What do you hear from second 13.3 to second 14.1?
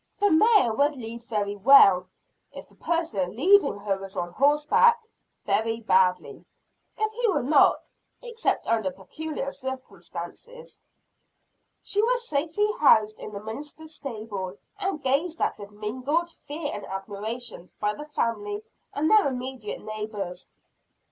the minister's